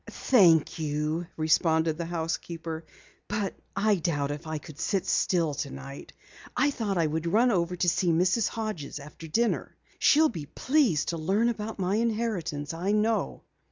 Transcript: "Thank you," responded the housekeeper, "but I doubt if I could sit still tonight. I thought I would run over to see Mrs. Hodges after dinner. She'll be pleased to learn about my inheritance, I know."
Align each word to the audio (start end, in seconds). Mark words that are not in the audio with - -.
"Thank 0.09 0.79
you," 0.79 1.27
responded 1.37 1.95
the 1.99 2.05
housekeeper, 2.07 2.83
"but 3.27 3.53
I 3.75 3.97
doubt 3.97 4.31
if 4.31 4.47
I 4.47 4.57
could 4.57 4.79
sit 4.79 5.05
still 5.05 5.53
tonight. 5.53 6.11
I 6.57 6.71
thought 6.71 6.97
I 6.97 7.05
would 7.05 7.27
run 7.31 7.51
over 7.51 7.75
to 7.75 7.87
see 7.87 8.11
Mrs. 8.11 8.47
Hodges 8.47 8.97
after 8.97 9.27
dinner. 9.27 9.75
She'll 9.99 10.29
be 10.29 10.47
pleased 10.47 11.09
to 11.09 11.17
learn 11.19 11.49
about 11.49 11.77
my 11.77 11.97
inheritance, 11.97 12.73
I 12.73 12.91
know." 12.93 13.43